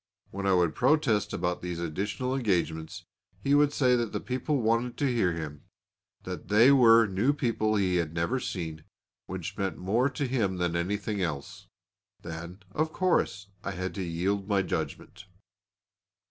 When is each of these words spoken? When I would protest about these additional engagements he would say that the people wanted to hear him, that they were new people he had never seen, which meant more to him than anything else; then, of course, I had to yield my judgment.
When 0.31 0.47
I 0.47 0.55
would 0.55 0.73
protest 0.73 1.31
about 1.31 1.61
these 1.61 1.77
additional 1.77 2.35
engagements 2.35 3.05
he 3.43 3.53
would 3.53 3.71
say 3.71 3.95
that 3.95 4.13
the 4.13 4.19
people 4.19 4.59
wanted 4.59 4.97
to 4.97 5.13
hear 5.13 5.33
him, 5.33 5.65
that 6.23 6.47
they 6.47 6.71
were 6.71 7.05
new 7.05 7.33
people 7.33 7.75
he 7.75 7.97
had 7.97 8.11
never 8.15 8.39
seen, 8.39 8.83
which 9.27 9.55
meant 9.59 9.77
more 9.77 10.09
to 10.09 10.25
him 10.27 10.57
than 10.57 10.75
anything 10.75 11.21
else; 11.21 11.67
then, 12.23 12.63
of 12.71 12.91
course, 12.91 13.49
I 13.63 13.73
had 13.73 13.93
to 13.93 14.01
yield 14.01 14.47
my 14.47 14.63
judgment. 14.63 15.25